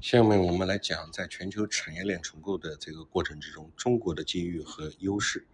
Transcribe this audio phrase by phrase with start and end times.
[0.00, 5.46] 下面我们来讲，在全球产业链重构的这个过程之中，中国的机遇和优势。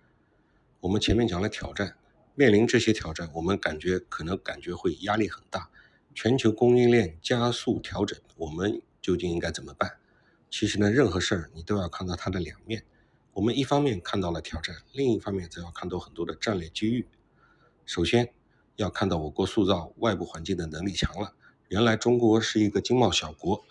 [0.79, 1.97] 我们前面讲了挑战，
[2.37, 5.69] 面临这些挑战，我们感觉可能感觉会压力很大。
[6.15, 9.97] 全球供应链加速调整，我们究竟应该怎么办？
[10.49, 12.85] 其实呢，任何事儿你都要看到它的两面。
[13.33, 17.05] 我们一方面看到了挑战，另一方面则要看到很多的战略机遇。
[17.85, 18.33] 首先
[18.77, 21.35] 要看到我国塑造外部环境的能力强了。
[21.67, 23.65] 原来中国是一个经贸小国。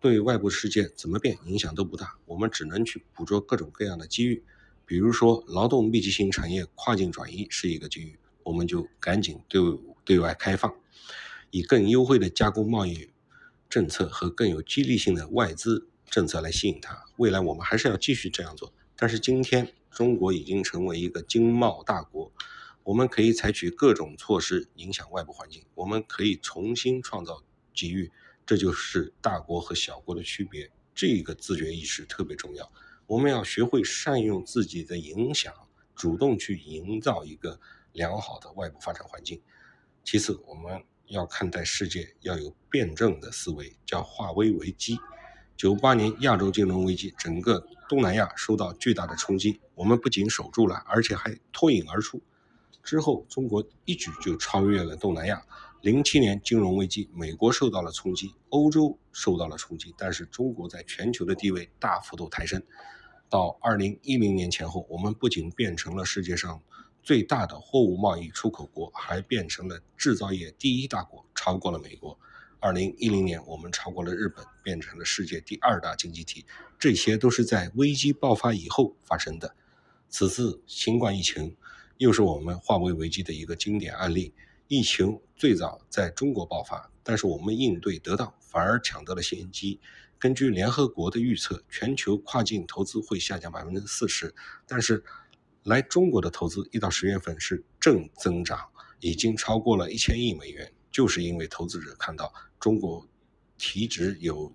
[0.00, 4.42] 对外部世界怎么变影响都不大，我们只能去捕捉各种各样的机遇。
[4.84, 9.60] 比如说，劳动密集型产业跨境转移是一个机遇，我们就赶紧对
[10.04, 10.72] 对外开放，
[11.50, 13.10] 以更优惠的加工贸易
[13.68, 17.04] 政策和更有激励性的外资政策来吸引它。
[17.16, 18.72] 未来我们还是要继续这样做。
[18.94, 22.30] 但是今天中国已经成为一个经贸大国，
[22.84, 27.42] 我们可以采取各种措施影响外部环境，我们可以重新创造
[27.74, 28.12] 机遇。
[28.46, 32.70] 这就是大国和小国的区别，这个自觉意识特别重要。
[33.08, 35.52] 我们要学会善用自己的影响，
[35.96, 37.58] 主动去营造一个
[37.92, 39.42] 良好的外部发展环境。
[40.04, 44.96] 其次，我们要看待世界要有辩证的思维，叫化危为机。
[45.56, 52.22] 九八年亚洲金融危机，整个东南亚受到巨大的冲击，我们不仅守住了，而且还脱颖而出。
[52.84, 55.44] 之后，中国一举就超越了东南亚。
[55.82, 62.62] 零七年金融危机，美国受到了冲击，欧洲受到了冲击，但是中国在全球的地位大幅度抬升。
[63.28, 66.60] 到二零一零年前后，我们不仅变成了世界上
[67.02, 72.18] 最大的货物贸易出口国，还变成了制造业第一大国，超过了美国。
[72.58, 76.44] 二零一零年，我们超过了日本，变成了世界第二大经济体。
[76.78, 79.54] 这些都是在危机爆发以后发生的。
[80.08, 81.56] 此次新冠疫情，
[81.98, 84.32] 又是我们化危为机的一个经典案例。
[84.68, 89.80] 疫情最早在中国爆发，但是我们应对得当，反而抢得了先机。
[90.18, 94.34] 根据联合国的预测，全球跨境投资会下降百分之四十，
[94.66, 95.04] 但是
[95.62, 98.68] 来中国的投资一到十月份是正增长，
[98.98, 100.72] 已经超过了一千亿美元。
[100.90, 103.06] 就是因为投资者看到中国
[103.58, 104.50] 体质有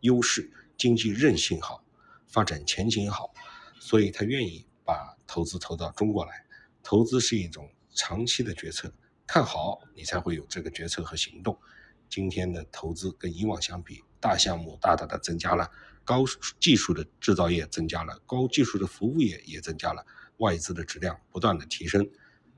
[0.00, 1.84] 优势，经济韧性好，
[2.26, 3.32] 发展前景好，
[3.78, 6.44] 所以他愿意把投资投到中国来。
[6.82, 8.92] 投资是一种长期的决策。
[9.26, 11.58] 看好你才会有这个决策和行动。
[12.08, 15.68] 今天的投资跟以往相比，大项目大大的增加了，
[16.04, 16.24] 高
[16.60, 20.04] 技术的制造业增加了，高技术的服务业也增加了，
[20.36, 22.08] 外资的质量不断的提升。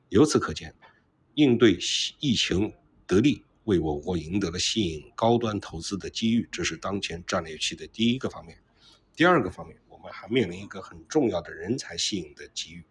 [0.09, 0.75] 由此可见，
[1.35, 1.79] 应对
[2.19, 2.75] 疫情
[3.07, 8.59] 得力，为我国赢得了吸引高端投资的机遇，这是当前战略期的第一个方面。
[9.15, 12.85] 第二个方面，我们还面临一个很重要的人才吸引的机遇。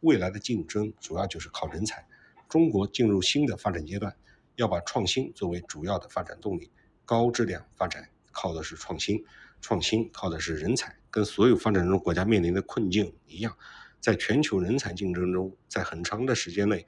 [0.00, 2.04] 未来的竞争主要就是靠人才。
[2.48, 4.16] 中国进入新的发展阶段，
[4.56, 6.70] 要把创新作为主要的发展动力。
[7.04, 9.24] 高质量发展靠的是创新，
[9.60, 10.96] 创新靠的是人才。
[11.10, 13.56] 跟所有发展中国家面临的困境一样，
[13.98, 16.86] 在全球人才竞争中，在很长的时间内，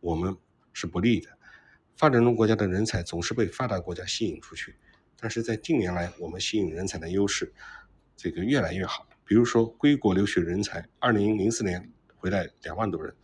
[0.00, 0.36] 我们
[0.72, 1.28] 是不利的。
[1.96, 4.76] 发展中国家的人才总是被发达国家吸引出去，
[5.18, 7.52] 但是在近年来，我们吸引人才的优势
[8.16, 9.06] 这个越来越好。
[9.24, 13.14] 比如说，归国留学人才，二零零四年回来两万多人。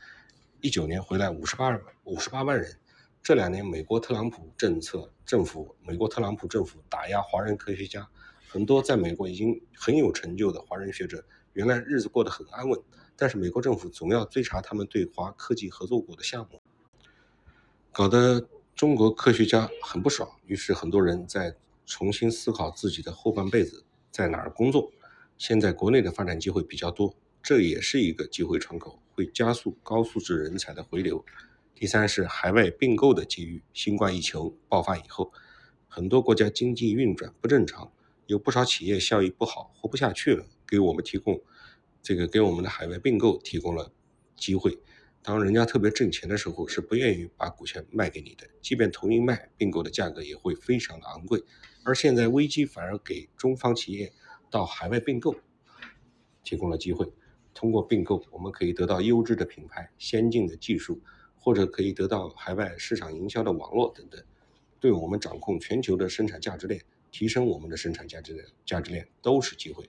[0.64, 2.74] 一九年回来五十八五十八万人，
[3.22, 8.08] 这两年美国特朗普政策政府，美国特朗普政府打压华人科学家，
[8.48, 12.80] 很多在美国已经很有成就的华人学者，原来日子过得很安稳，
[13.14, 16.62] 但是美国政府总要追查他们对华科技合作过的项目，
[17.92, 21.54] 搞得中国科学家很不爽，于是很多人在
[21.84, 24.90] 重新思考自己的后半辈子在哪儿工作。
[25.36, 27.14] 现在国内的发展机会比较多。
[27.44, 31.22] 这也是一个机会窗口，会加速高素质人才的回流。
[31.74, 33.62] 第三是海外并购的机遇。
[33.74, 35.30] 新冠疫情爆发以后，
[35.86, 37.92] 很多国家经济运转不正常，
[38.24, 41.38] 有不少企业效益不好，活不下去了，给我们提供
[42.02, 43.92] 这个给我们的海外并购提供了
[44.34, 44.78] 机会。
[45.22, 51.44] 当人家特别挣钱的时候，是不愿意把股权卖给你的，即便同意卖，并购的价格也会非常的昂贵。
[51.84, 54.10] 而现在危机反而给中方企业
[54.50, 55.36] 到海外并购
[56.42, 57.12] 提供了机会。
[57.54, 61.00] 通过并购，我们可以得到优质的品牌、先进的技术，
[61.38, 64.22] 或者可以得到海外市场营销的网络等等，
[64.80, 69.88] 对我们掌控全球的生产价值链、提升我们的生产价值链、价值链都是机会。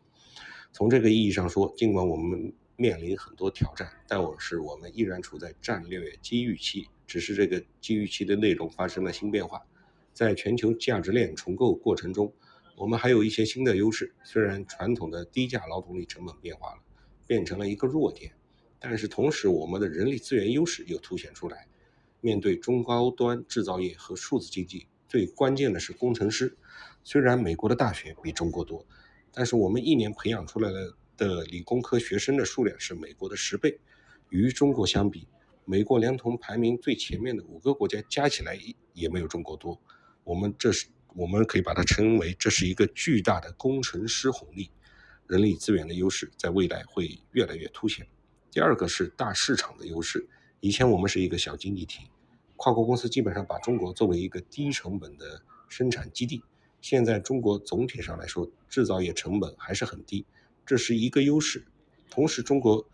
[0.72, 9.66] 从这个意义上说，尽管我们面临很多挑战，但我是我们依然处在战略机遇期，只是这个机遇期的内容发生了新变化。
[10.14, 12.32] 在全球价值链重构过程中，
[12.78, 16.82] 我们还有一些新的优势，虽然传统的低价劳动力成本变化了。
[17.28, 18.32] 变成了一个弱点，
[18.80, 21.68] 但是同时我们的人力资源优势又凸显出来。
[22.22, 26.58] 面对中高端制造业和数字经济，最关键的是工程师。
[27.04, 28.84] 虽然美国的大学比中国多，
[29.32, 33.80] 但是我们一年培养出来的的理工科学生的数量是美国的十倍。
[34.30, 35.28] 与中国相比，
[35.66, 38.60] 美国连同排名最前面的五个国家加起来
[38.94, 39.80] 也没有中国多。
[40.24, 44.72] 我们这是我们可以把它称为这是一个巨大的工程师红利，
[45.28, 48.08] 人力资源的优势在未来会越来越凸显。
[48.52, 50.28] 第二个是大市场的优势。
[50.60, 52.10] 以前我们是一个小经济体，
[52.56, 56.42] 跨国公司基本上把中国作为一个低成本的生产基地。
[56.82, 60.26] 现在中国总体上来说制造业成本还是很低，
[60.66, 61.66] 这是一个优势。
[62.10, 62.88] 同时，中国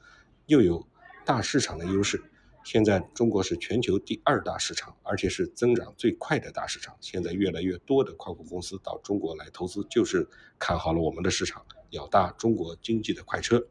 [0.45, 0.87] 又有
[1.25, 2.23] 大市场的优势。
[2.63, 6.95] 现在中国是全球第二大市场，而且是增长最快的大市场。
[7.01, 10.27] 现在越来越多的跨国公司到中国来投资，就是
[10.59, 13.65] 看好了我们的市场，咬大中国经济的快车。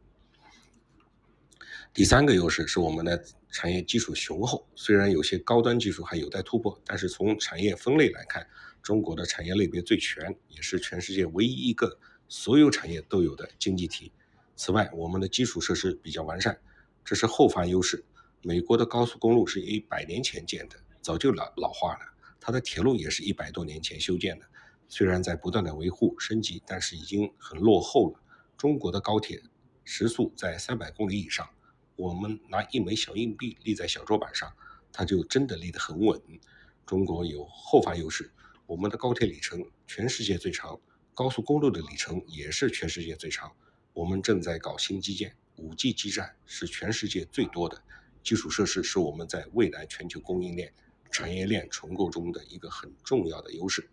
[1.93, 8.47] 第三个优势是我们的产业基础雄厚，虽然有些高端技术还有待突破，但是从产业分类来看，
[8.81, 14.13] 中国的产业类别最全，也是全世界唯一一个所有产业都有的经济体。
[14.55, 16.61] 此外，我们的基础设施比较完善，
[17.05, 18.05] 这是后发优势。
[18.43, 22.01] 美国的高速公路是一百年前建的，早就老老化了，
[22.41, 24.47] 它的铁路也是一百多年前修建的，
[24.91, 28.21] 虽然在不断的维护升级，但是已经很落后了。
[28.59, 29.41] 中国的高铁
[29.85, 31.49] 时速在三百公里以上。
[31.95, 34.53] 我们拿一枚小硬币立在小桌板上，
[34.91, 36.21] 它就真的立得很稳。
[36.85, 38.33] 中国有后发优势，
[38.67, 40.81] 我们的高铁里程全世界最长，
[41.15, 43.53] 高速公路的里程也是全世界最长。
[43.93, 47.81] 我们正在搞新基建，5G 基站是全世界最多的。
[48.25, 50.73] 基础设施是我们在未来全球供应链、
[51.13, 53.89] 产业链重构中的一个很重要的优势。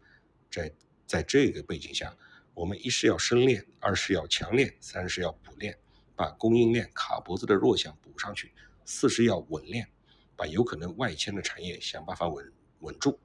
[0.50, 0.72] 在
[1.08, 2.16] 在这个背景下，
[2.54, 5.76] 我们一是要深炼，二是要强炼，三是要补炼。
[6.16, 8.52] 把供应链卡脖子的弱项补上去，
[8.86, 9.88] 四是要稳链，
[10.36, 13.20] 把有可能外迁的产业想办法稳稳住。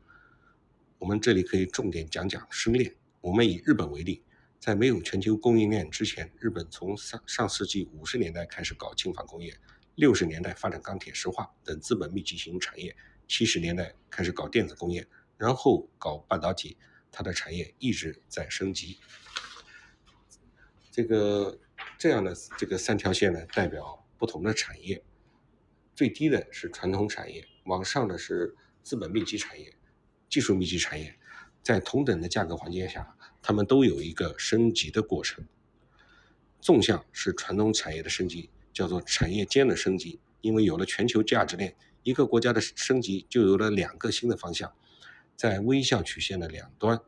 [0.99, 2.95] 我们这里可以重点讲讲深链。
[3.23, 4.23] 我们以日本为例，
[4.61, 9.57] 在没有全球供应链之前，日本从上上世纪五十年代开始搞轻纺工业，
[9.95, 12.95] 六十年代发展钢铁、石化等资本密集型产业，
[13.27, 15.09] 七十年代开始搞电子工业，
[15.39, 16.77] 然后搞半导体，
[17.13, 18.99] 它的产业一直在升级。
[20.91, 21.61] 这个。
[21.99, 25.05] 这样的这个三条线呢，代表不同的产业。
[25.95, 29.73] 最低的是传统产业，往上的是资本密集产业、
[30.29, 31.17] 技术密集产业。
[31.63, 35.47] 在同等的价格环境下，它们都有一个升级的过程。
[36.61, 40.19] 纵向是传统产业的升级，叫做产业间的升级。
[40.41, 44.75] 因为有了全球价值链，一个国家的升级就有了两个新的方向。
[45.43, 47.01] 在微笑曲线的两端，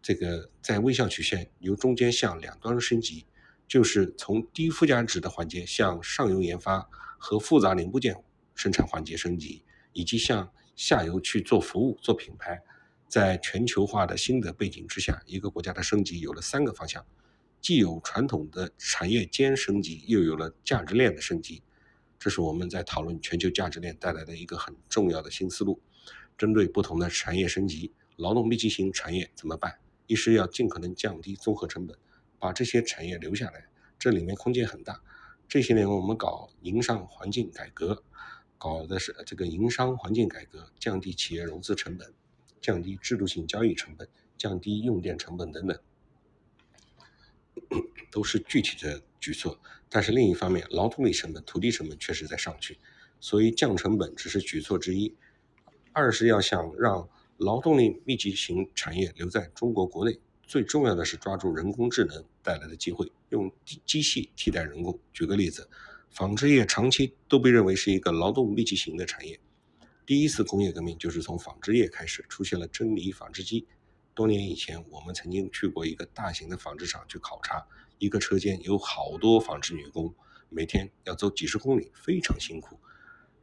[0.00, 3.26] 这个在微笑曲线由中间向两端升级。
[3.66, 6.88] 就是从低附加值的环节向上游研发
[7.18, 8.16] 和复杂零部件
[8.54, 9.62] 生产环节升级，
[9.92, 12.58] 以及向下游去做服务、做品牌。
[13.06, 17.04] 在全球化的新的背景之下，一个国家的升级有了三个方向：
[17.60, 21.62] 既有传统的产业间升级，又有了价值链的升级。
[22.18, 25.78] 这是我们在讨论全球价值链带来的一个很重要的新思路。
[26.38, 29.78] 针对不同的产业升级，劳动密集型产业怎么办？
[30.06, 31.98] 一是要尽可能降低综合成本。
[32.40, 33.66] 把这些产业留下来，
[33.98, 35.02] 这里面空间很大。
[35.48, 38.04] 这些年我们搞营商环境改革，
[38.56, 42.14] 搞的是这个营商环境改革，降低企业融资成本，
[42.60, 45.76] 降低制度性交易成本，降低用电成本等等，
[48.12, 49.58] 都是具体的举措。
[49.88, 52.78] 但是另一方面，劳动力成本、土地成本确实在上去，
[53.18, 55.16] 所以降成本只是举措之一。
[55.98, 60.16] 二是要想让劳动力密集型产业留在中国国内。
[60.44, 63.52] 最重要的是抓住人工智能带来的机会，用
[63.84, 64.96] 机器替代人工。
[65.12, 65.68] 举个例子，
[66.08, 69.40] 纺织业长期都被认为是一个劳动密集型的产业。
[70.06, 73.66] 第一次工业革命就是从纺织业开始，出现了真理纺织机。
[74.14, 77.66] 多年以前，我们曾经去过一个大型的纺织厂去考察，
[77.98, 80.14] 一个车间有好多纺织女工，
[80.48, 82.78] 每天要走几十公里，非常辛苦。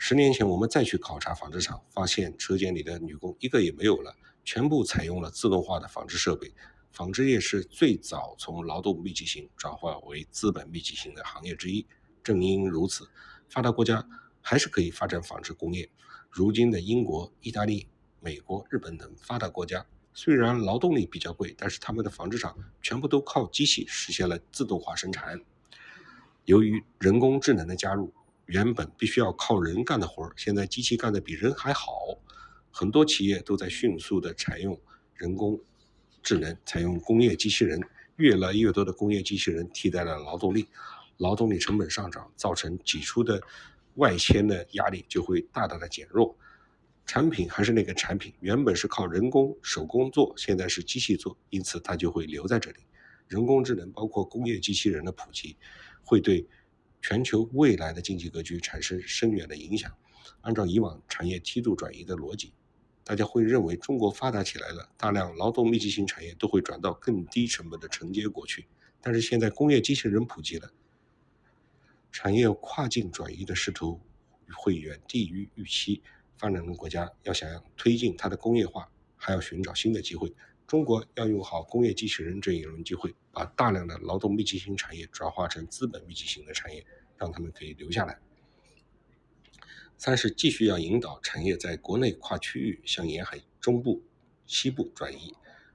[0.07, 6.53] 十年前，我们再去考察纺织厂，发现车间里的女工一个也没有了，全部采用了自动化的纺织设备。
[6.91, 11.87] 纺织业是最早从劳动密集型转化为资本密集型的行业之一。
[12.23, 13.09] 正因如此，
[13.49, 14.07] 发达国家
[14.41, 15.89] 还是可以发展纺织工业。
[16.29, 17.87] 如今的英国、意大利、
[18.19, 19.83] 美国、日本等发达国家，
[20.13, 25.41] 虽然劳动力比较贵，但是他们的纺织厂全部都靠机器实现了自动化生产。
[26.43, 28.13] 由于人工智能的加入，
[28.45, 31.89] 原本必须要靠人干的活儿，现在机器干的比人还好。
[32.71, 34.79] 很多企业都在迅速的采用
[35.15, 35.59] 人工。
[36.21, 37.79] 智能采用工业机器人，
[38.15, 40.67] 越来越多的工业机器人替代了劳动力，
[41.17, 43.39] 劳动力成本上涨，造成挤出的
[43.93, 46.35] 外迁的压力就会大大的减弱。
[47.05, 52.77] 产品还是那个产品，原本是靠人工手工做，现在是机器做，因此它就会留在这里。
[53.27, 55.55] 人工智能包括工业机器人的普及，
[56.03, 56.47] 会对
[57.07, 59.95] 全球未来的经济格局产生深远的影响。
[60.41, 62.51] 按照以往产业梯度转移的逻辑，
[63.03, 68.65] 大家会认为中国发达起来了，大量劳动密集型产业都会转到更低成本的承接国去。
[69.01, 70.71] 但是现在工业机器人普及了，
[72.11, 74.01] 产业跨境转移的势头
[74.55, 76.01] 会远低于预期。
[76.39, 80.33] 发展中国家要想要推进它的工业化，还要寻找新的机会。
[80.67, 86.85] 中国要用好工业机器人这一轮机会，把大量的劳动密集型产业转化成资本密集型的产业，
[87.17, 88.19] 让他们可以留下来。
[89.97, 94.03] 三是继续要引导产业在国内跨区域向沿海中部、
[94.45, 95.33] 西部转移。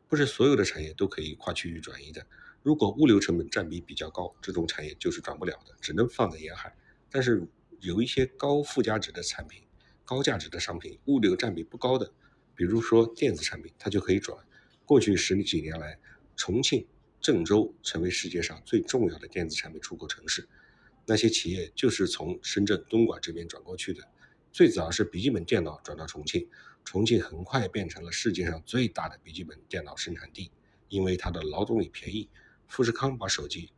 [0.08, 2.26] 不是所有的产业都可以跨区域转移的。
[2.62, 6.74] 如果物流成本占比比较高，这种产业就是转不了的，只能放在沿海。
[7.08, 7.46] 但是
[7.78, 9.62] 有一些高附加值的产品。
[10.04, 12.12] 高价值的商品，物流占比不高的，
[12.56, 14.36] 比如说电子产品，它就可以转。
[14.90, 15.96] 过去十几年来，
[16.34, 16.84] 重庆、
[17.20, 20.48] 郑州成为世界上最重要的电子产品出口城市。
[21.06, 24.02] 那些企业就是从深圳、东莞这边转过去的。
[24.50, 26.48] 最早是笔记本电脑转到重庆，
[26.84, 30.50] 重庆很快变成了世界上最大的笔记本电脑生产地，
[30.88, 32.28] 因为它的劳动力便宜。
[32.66, 33.70] 富士康把手机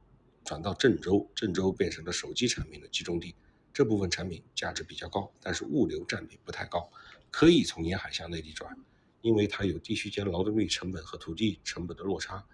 [0.42, 3.35] 转到郑州，郑州变成了手机产品的集中地。
[3.71, 6.90] 这部分产品价值比较高，但是物流占比不太高，
[7.31, 8.75] 可以从沿海向内地转，
[9.23, 12.45] 因为它有地区间劳动力成本和土地成本的落差，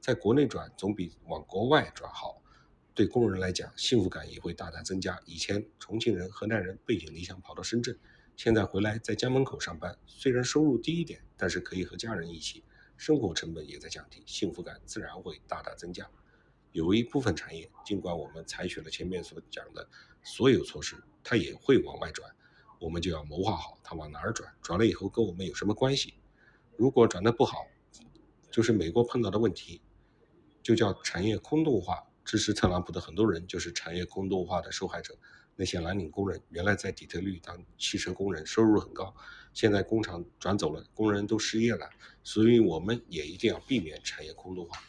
[0.00, 2.40] 在国内转总比往国外转好，
[2.94, 5.20] 对工人来讲幸福感也会大大增加。
[5.26, 7.98] 以前重庆人、河南人背井离乡跑到深圳，
[8.36, 12.62] 现在回来在家门口上班，虽然收入低一点，但是可以和家人一起，
[12.96, 16.08] 生活成本也在降低，幸福感自然会大大增加。
[16.72, 19.88] 有一部分产业，尽管我们采取了前面所讲的。
[20.22, 22.30] 所有措施，它也会往外转，
[22.80, 26.14] 我们就要谋划好它往哪儿转，转了以后跟我们有什么关系？
[26.78, 27.66] 如果转的不好，
[28.50, 29.82] 就是美国碰到的问题，
[30.62, 32.06] 就叫产业空洞化。
[32.24, 35.14] 支持特朗普的很多人就是产业空洞化的受害者。
[35.56, 39.14] 那些蓝领工人原来在底特律当汽车工人，收入很高，
[39.52, 41.90] 现在工厂转走了，工人都失业了，
[42.24, 44.82] 所以我们也一定要避免产业空洞化。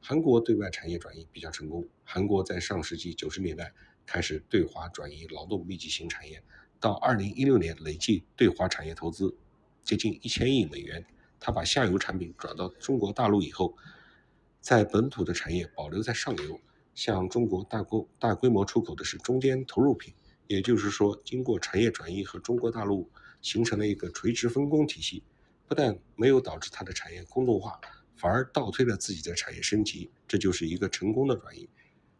[0.00, 3.74] 韩国对外产业转移比较成功，韩国在上世纪九十年代。
[4.08, 6.40] 开始对华转移劳动密集型产业，
[6.78, 9.36] 到二零一六年累计对华产业投资
[9.82, 11.04] 接近一千亿美元。
[11.38, 13.76] 他把下游产品转到中国大陆以后，
[14.60, 16.60] 在本土的产业保留在上游，
[16.94, 20.14] 向中国大规大规模出口的是中间投入品。
[20.48, 23.10] 也就是说，经过产业转移和中国大陆
[23.42, 25.22] 形成了一个垂直分工体系，
[25.68, 27.80] 不但没有导致它的产业空洞化，
[28.16, 31.68] 反而倒推了自己的产业升级，这就是一个成功的转移。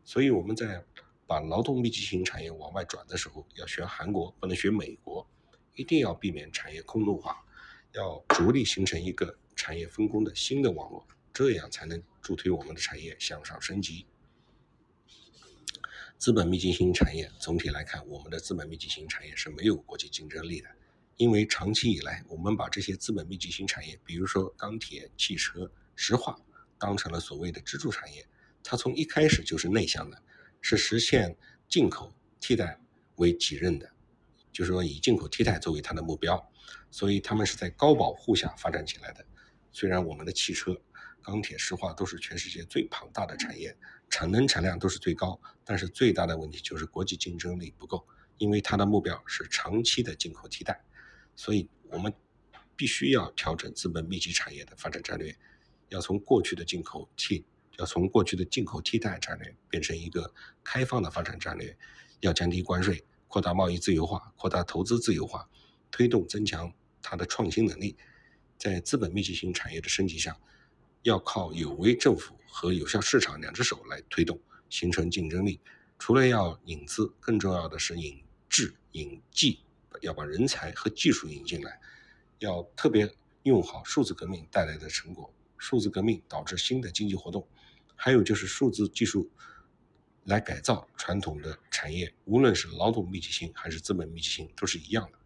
[0.04, 0.84] 所以我们在。
[1.26, 5.28] 把劳动密集型产业往外转的时候，要学韩国，不能学美国，
[5.74, 7.44] 一定要避免产业空洞化，
[7.92, 14.06] 要着力形成一个产业分工的新的网络，这样才能助推我们的产业向上升级。
[16.16, 20.68] 资本密集型产业总体来看，我们的资本密集型产业是没有国际竞争力的，
[21.16, 26.38] 因为长期以来，我们把这些资本密集型产业，比如说钢铁、汽车、石化，
[26.78, 28.26] 当成了所谓的支柱产业，
[28.62, 30.22] 它从一开始就是内向的。
[30.68, 31.36] 是实现
[31.68, 32.80] 进口替代
[33.18, 33.88] 为己任的，
[34.50, 36.44] 就是说以进口替代作为它的目标，
[36.90, 39.24] 所以他们是在高保护下发展起来的。
[39.70, 40.76] 虽然我们的汽车、
[41.22, 43.76] 钢铁、石化都是全世界最庞大的产业，
[44.10, 48.04] 产能产量都是最高，但是最大的问题就是国际竞争力不够，
[48.36, 50.84] 因为它的目标是长期的进口替代，
[51.36, 52.12] 所以我们
[52.74, 55.38] 必须要调整资本密集产业的发展战略，
[55.90, 57.46] 要从过去的进口替。
[57.78, 60.32] 要从过去的进口替代战略变成一个
[60.64, 61.76] 开放的发展战略，
[62.20, 65.48] 要降低关税，扩大贸易自由化，扩大投资自由化，
[65.90, 67.96] 推动增强它的创新能力。
[68.56, 70.34] 在资本密集型产业的升级上，
[71.02, 74.40] 要靠有为政府和有效市场两只手来推动，
[74.70, 75.60] 形成竞争力。
[75.98, 79.60] 除了要引资，更重要的是引智引技，
[80.00, 81.78] 要把人才和技术引进来，
[82.38, 85.30] 要特别用好数字革命带来的成果。
[85.58, 87.46] 数字革命导致新的经济活动。
[87.96, 89.28] 还有就是数字技术
[90.24, 95.18] 来改造传统的产业，无论是劳动密集型还是资本密集型，都是一样的。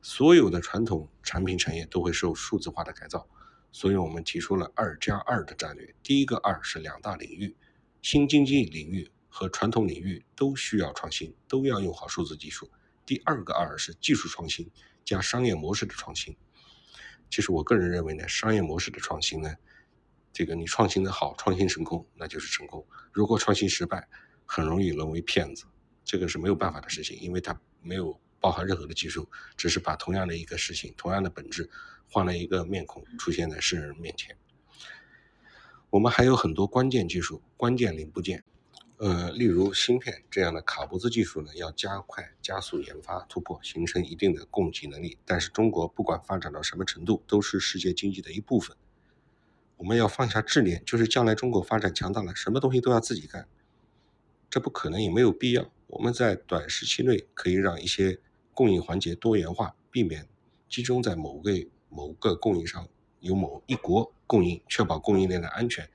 [0.00, 3.26] 所有的传统产品产业都会受数字化的改造，
[3.72, 5.94] 所以我们提出了“二加二”的战略。
[6.02, 7.56] 第一个“二”是两大领域，
[8.02, 12.70] 新经济领域和传统领域都需要创新，都要用好数字技术。
[13.06, 14.70] 第二个“二”是技术创新
[15.04, 16.36] 加商业模式的创新。
[17.30, 19.56] 其实我个人认为呢，商业模式的创新呢。
[20.34, 22.84] 这个你创新的好，创新成功那就是成功。
[23.12, 24.06] 如果创新失败，
[24.44, 25.64] 很容易沦为骗子，
[26.04, 31.70] 这个是没有办法的事情，因为它没有包含任何的技术，只是把同样的一个事情、同样的本质，
[32.10, 34.36] 换了一个面孔出现在世人面前。
[35.88, 38.42] 我们还有很多关键技术、关键零部件，
[38.96, 45.16] 呃，例如芯片这样的卡脖子技术呢，要加快、加速研发突破，形成一定的供给能力。
[45.24, 48.76] 但是中国不管发展到什么程度，都是世界经济的一部分。
[49.76, 53.48] 我们要放下执念，就是将来中国发展强大了，什么东西都要自己干，
[54.48, 55.70] 这不可能，也没有必要。
[55.88, 58.18] 我们在短时期内可以让一些
[58.52, 60.28] 供应环节多元化，避免
[60.68, 61.52] 集中在某个
[61.88, 62.88] 某个供应商，
[63.20, 65.88] 由某一国供应，确保供应链的安全。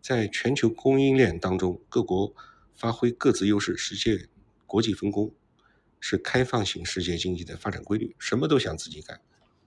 [0.00, 2.32] 在全球供应链当中，各国
[2.74, 4.28] 发挥各自优势，实现
[4.66, 5.32] 国际分工，
[6.00, 8.14] 是开放型世界经济的发展规律。
[8.18, 9.20] 什么都想自己干，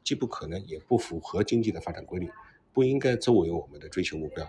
[0.04, 2.30] 既不可能，也不符合经济的发展规律。
[2.74, 4.48] 不应该作为我们的追求目标。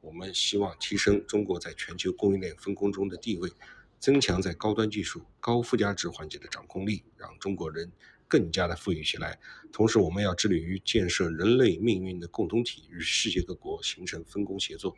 [0.00, 3.50] 我们希望提升中国在全球供应链分工中的地位，
[3.98, 7.90] 增强在高端技术、高附加值环节的掌控力，让中国人
[8.28, 9.38] 更加的富裕起来。
[9.72, 14.96] 同时，我们要致力于建设人类命运的共同体，与世界各国形成分工协作，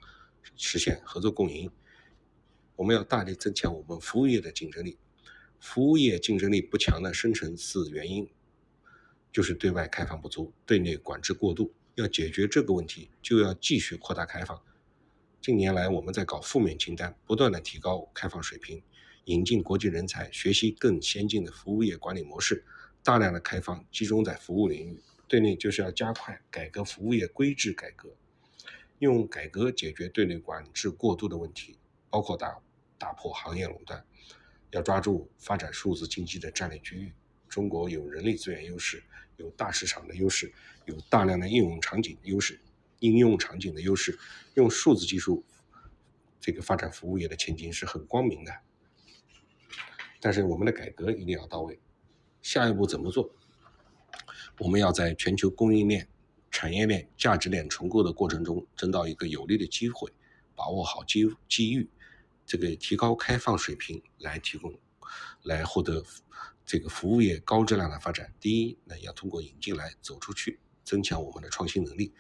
[0.57, 1.71] 实现合作共赢。
[2.77, 4.99] 我们要大力增强我们服务业的竞争力。
[5.59, 8.29] 服务业竞争力不强的深层次原因，
[9.33, 11.73] 就是对外开放不足，对内管制过度。
[11.99, 14.63] 要解决这个问题，就要继续扩大开放。
[15.41, 18.81] 近年来，我们在搞负面清单，不断的提高开放水平，
[19.25, 22.65] 引进国际人才，学习更先进的服务业管理模式，
[23.03, 25.01] 大量的开放集中在服务领域。
[25.27, 28.15] 对内就是要加快改革服务业规制改革，
[29.01, 31.79] 用改革解决对内管制过度的问题，
[32.09, 32.59] 包括打
[32.97, 34.05] 打破行业垄断。
[34.71, 37.13] 要抓住发展数字经济的战略机遇。
[37.49, 39.03] 中国有人力资源优势，
[39.39, 40.53] 有大市场的优势，
[40.85, 42.61] 有大量的应用场景优势，
[42.99, 44.19] 应用场景的优势，
[44.55, 45.45] 用数字技术
[46.41, 48.53] 这个发展服务业的前景是很光明的。
[50.21, 51.79] 但是我们的改革一定要到位。
[52.43, 53.33] 下一步怎么做？
[54.59, 56.09] 我们要在全球供应链、
[56.51, 60.13] 产业链、价值链重构的过程中，争到一个有利的机会，
[60.57, 61.89] 把握好机机遇，
[62.45, 64.77] 这个提高开放水平，来提供，
[65.45, 66.05] 来获得。
[66.69, 72.13] 这个服务业高质量的发展，第一，呢要通过引进来走出去，增强我们的创新能力。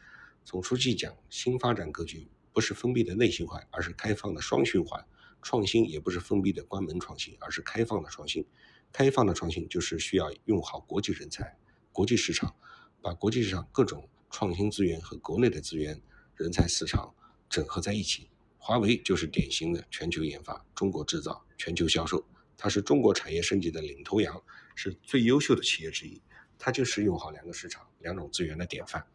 [0.42, 5.04] 总书记讲，新发展格局不是封闭的内循环，而是开放的双循环。
[5.42, 8.42] 创新也不是封闭的关门创新，而是开放的创新。
[8.90, 11.58] 开放的创新就是需要用好国际人才、
[11.92, 12.56] 国际市场，
[13.02, 16.00] 把国际市场各种创新资源和国内的资源、
[16.34, 17.14] 人才市场
[17.50, 18.30] 整合在一起。
[18.56, 22.24] 华为就是典型的全球研发、中国制造、全球销售。
[22.58, 24.42] 它是中国产业升级的领头羊，
[24.74, 26.20] 是最优秀的企业之一。
[26.58, 29.06] 它就是用好两个市场、两种资源的典范。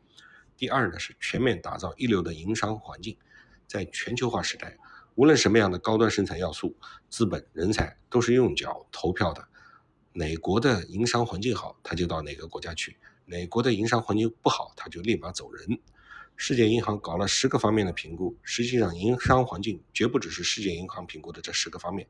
[0.56, 3.18] 第二呢，是全面打造一流的营商环境。
[3.68, 4.78] 在全球化时代，
[5.16, 6.78] 无论什么样的高端生产要素、
[7.10, 9.46] 资本、人才，都是用脚投票的。
[10.14, 12.92] 哪国的营商环境好，他就到哪个国家去；
[13.26, 15.80] 哪国的营商环境不好，他就立马走人。
[16.38, 22.08] 世界银行搞了十个方面的评估，实际上营商环境绝不只是世界银行评估的这十个方面。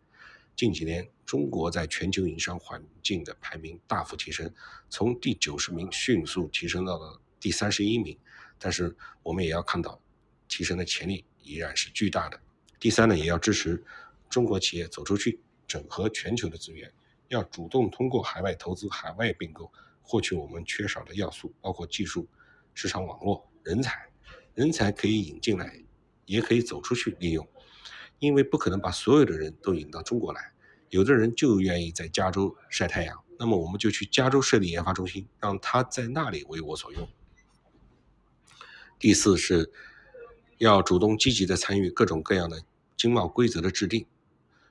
[0.55, 4.53] 近几年，中国在全球营商环境的排名大幅提升，
[4.89, 8.17] 从第九十名迅速提升到了第三十一名。
[8.59, 9.99] 但是，我们也要看到，
[10.47, 12.39] 提升的潜力依然是巨大的。
[12.79, 13.83] 第三呢，也要支持
[14.29, 16.91] 中国企业走出去，整合全球的资源，
[17.27, 22.27] 要主动通过海外投资、海外并购，获取我们缺少的要素，包括技术、
[22.73, 24.07] 市场网络、人才。
[24.53, 25.83] 人才可以引进来，
[26.27, 27.47] 也可以走出去利用。
[28.19, 30.53] 因为不可能把所有的人都引到中国来，
[30.89, 37.07] 有的人就愿意在加州晒太阳，那么我们就去加州设立研发中心，让他在那里为我所用。
[38.99, 39.71] 第四是，
[40.59, 42.63] 要主动积极的参与各种各样的
[42.95, 44.05] 经贸规则的制定，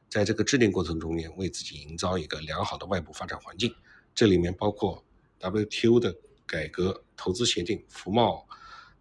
[0.09, 3.75] 在这个制定过程中间，为自己营造一个良好的外部发展环境。
[4.15, 5.05] 这里面包括
[5.41, 8.47] WTO 的改革、投资协定、服贸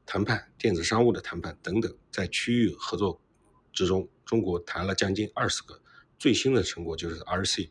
[0.06, 3.22] 谈判、电子商务的谈判等等，在区域合作
[3.72, 4.08] 之中。
[4.26, 5.82] 中国谈了将近二十个，
[6.18, 7.70] 最新的成果就是 RCEP，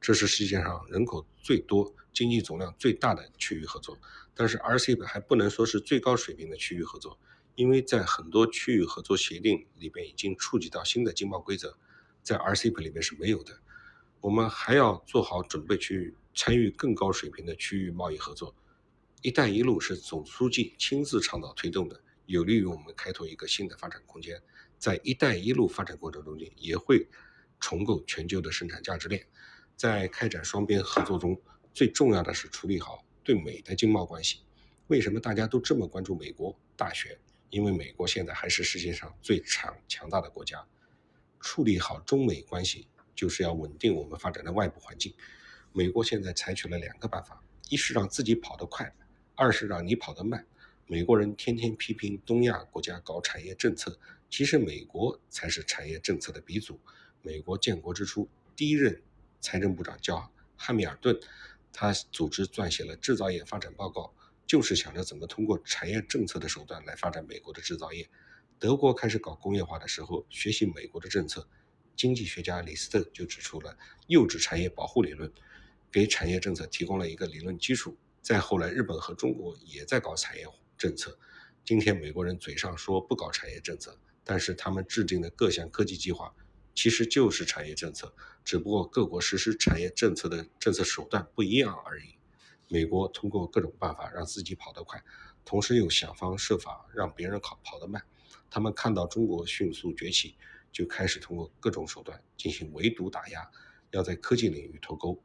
[0.00, 3.98] 这是世界上人口最多、经济总量最大的区域合作。
[4.34, 7.18] 但是 RCEP 还不能说是最高水平的区域合作，
[7.56, 11.76] 因为在很多区域合作协定里边已经触及到新的经贸规则，
[12.22, 13.58] 在 RCEP 里面是没有的。
[14.20, 18.54] 我们还要做好准备去参与更高水平的区域贸易合作。
[19.22, 24.40] 一带一路是总书记亲自倡导推动的，有利于我们开拓一个新的发展空间。
[24.78, 27.06] 在“一带一路”发展过程中间，也会
[27.60, 29.26] 重构全球的生产价值链。
[29.76, 31.40] 在开展双边合作中，
[31.74, 34.40] 最重要的是处理好对美的经贸关系。
[34.86, 37.18] 为什么大家都这么关注美国大选？
[37.50, 40.66] 因为美国现在还是世界上最强强大的国家。
[41.40, 45.14] 处理好中美关系，就是要稳定我们发展的外部环境。
[45.72, 48.92] 美国现在采取了两个办法：一是让自己跑得快，
[49.34, 50.46] 二是让你跑得慢。
[50.86, 53.98] 美国人天天批评东亚国家搞产业政策，
[54.30, 56.78] 其实美国才是产业政策的鼻祖。
[57.22, 59.02] 美国建国之初，第一任
[59.40, 61.18] 财政部长叫汉密尔顿，
[61.72, 64.14] 他组织撰写了制造业发展报告，
[64.46, 68.08] 就是想着怎么通过产业政策的手段来发展美国的制造业。
[68.58, 71.48] 德国开始搞工业化的时候，学习美国的政策，
[71.96, 73.76] 经济学家李斯特就指出了
[74.08, 75.32] 幼稚产业保护理论，
[75.90, 77.96] 给产业政策提供了一个理论基础。
[78.20, 81.18] 再后来，日本和中国也在搞产业政策。
[81.64, 86.34] 今天美国人嘴上说不搞产业政策，但是他们制定的各项科技计划
[86.74, 88.14] 其实就是产业政策，
[88.44, 92.18] 只不过各国实施产业政策的政策手段不一样而已。
[92.68, 95.02] 美国通过各种办法让自己跑得快，
[95.46, 98.02] 同时又想方设法让别人跑跑得慢。
[98.50, 100.36] 他们看到中国迅速崛起，
[100.70, 103.50] 就开始通过各种手段进行围堵打压，
[103.92, 105.18] 要在科技领域脱钩。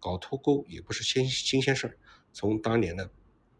[0.00, 1.98] 搞脱钩也不是新新鲜事儿，
[2.32, 3.10] 从当年的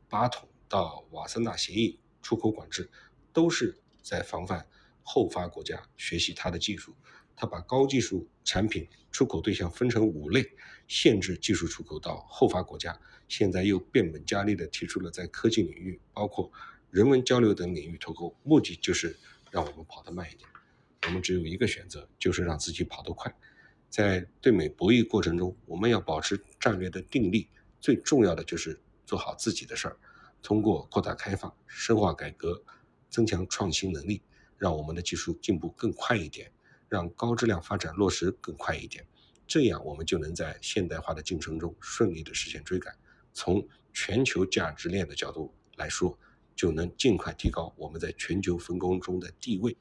[0.09, 2.91] 八桶到瓦森纳协议，出口管制
[3.35, 4.67] 都是在防范
[5.07, 6.93] 后发国家学习它的技术。
[7.37, 10.45] 他把高技术产品出口对象分成五类，
[10.89, 12.99] 限制技术出口到后发国家。
[13.29, 16.51] 现在又变本加厉地提出了在科技领域，包括。
[16.91, 19.15] 人文交流等领域脱钩，目的就是
[19.51, 20.49] 让我们跑得慢一点。
[21.07, 23.37] 我们只有一个选择，就是让自己跑得快。
[23.91, 29.99] 在对美博弈过程中，我们要保持战略的定力，最重要的就是做好自己的事儿。
[30.43, 32.63] 通过扩大开放、深化改革、
[33.11, 34.23] 增强创新能力，
[34.59, 36.51] 让我们的技术进步更快一点，
[36.89, 39.07] 让高质量发展落实更快一点。
[39.47, 42.95] 这样，我们就能在现代化的进程中顺利地实现追赶。
[43.33, 46.19] 从全球价值链的角度来说，
[46.55, 49.77] 就能尽快提高我们在全球分工中的地位。